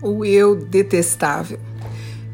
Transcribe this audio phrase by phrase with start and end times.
[0.00, 1.58] O eu detestável.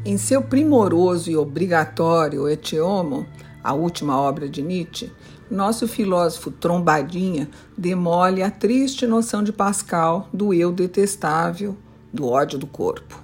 [0.05, 3.25] Em seu primoroso e obrigatório Et Homo,
[3.63, 5.11] a última obra de Nietzsche,
[5.49, 11.75] nosso filósofo trombadinha demole a triste noção de Pascal do eu detestável,
[12.13, 13.19] do ódio do corpo.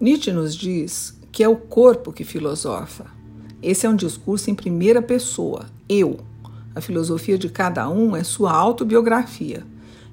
[0.00, 3.04] Nietzsche nos diz que é o corpo que filosofa.
[3.62, 6.20] Esse é um discurso em primeira pessoa, eu.
[6.74, 9.62] A filosofia de cada um é sua autobiografia.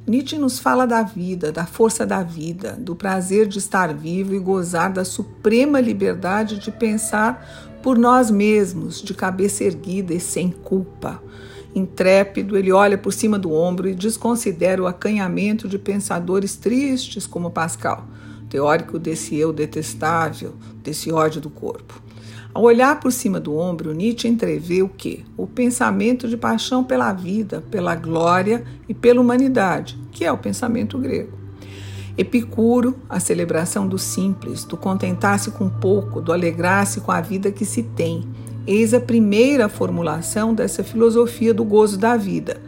[0.07, 4.39] Nietzsche nos fala da vida, da força da vida, do prazer de estar vivo e
[4.39, 11.19] gozar da suprema liberdade de pensar por nós mesmos, de cabeça erguida e sem culpa.
[11.73, 17.49] Intrépido, ele olha por cima do ombro e desconsidera o acanhamento de pensadores tristes como
[17.49, 18.07] Pascal,
[18.47, 22.04] teórico desse eu detestável, desse ódio do corpo.
[22.55, 25.25] Ao olhar por cima do ombro, Nietzsche entrevê o quê?
[25.35, 30.97] O pensamento de paixão pela vida, pela glória e pela humanidade, que é o pensamento
[30.97, 31.37] grego.
[32.17, 37.65] Epicuro, a celebração do simples, do contentar-se com pouco, do alegrar-se com a vida que
[37.65, 38.25] se tem.
[38.65, 42.61] Eis a primeira formulação dessa filosofia do gozo da vida.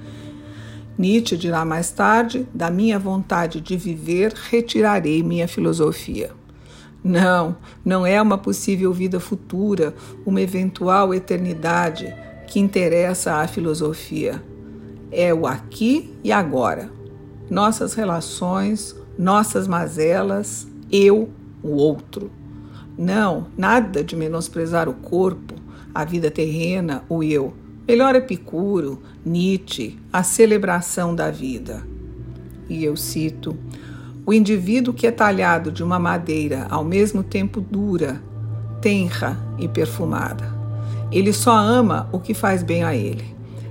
[0.98, 6.32] Nietzsche dirá mais tarde: da minha vontade de viver, retirarei minha filosofia.
[7.08, 7.56] Não,
[7.86, 12.14] não é uma possível vida futura, uma eventual eternidade
[12.46, 14.44] que interessa à filosofia.
[15.10, 16.92] É o aqui e agora.
[17.50, 21.30] Nossas relações, nossas mazelas, eu,
[21.64, 22.30] o outro.
[22.98, 25.56] Não, nada de menosprezar o corpo,
[25.96, 27.54] a vida terrena, o eu.
[27.88, 31.88] Melhor Epicuro, Nietzsche, a celebração da vida.
[32.68, 33.58] E eu cito:
[34.28, 38.22] o indivíduo que é talhado de uma madeira ao mesmo tempo dura,
[38.82, 40.54] tenra e perfumada.
[41.10, 43.24] Ele só ama o que faz bem a ele.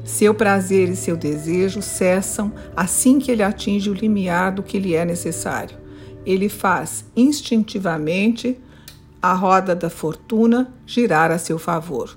[0.02, 4.94] Seu prazer e seu desejo cessam assim que ele atinge o limiar do que lhe
[4.94, 5.76] é necessário.
[6.24, 8.58] Ele faz instintivamente
[9.20, 12.16] a roda da fortuna girar a seu favor.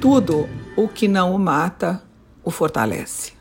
[0.00, 2.02] Tudo o que não o mata
[2.42, 3.40] o fortalece.